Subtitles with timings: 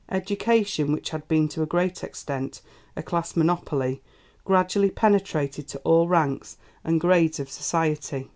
[0.09, 2.61] Education, which had been to a great extent
[2.97, 4.01] a class monopoly,
[4.43, 8.27] gradually penetrated to all ranks and grades of society.